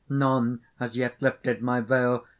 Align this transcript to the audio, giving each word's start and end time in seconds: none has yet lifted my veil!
none 0.09 0.59
has 0.79 0.95
yet 0.97 1.15
lifted 1.21 1.61
my 1.61 1.79
veil! 1.79 2.25